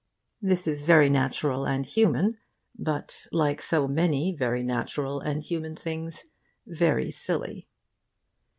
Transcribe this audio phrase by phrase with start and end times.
[0.41, 2.37] This is very natural and human,
[2.75, 6.25] but, like so many very natural and human things,
[6.65, 7.67] very silly.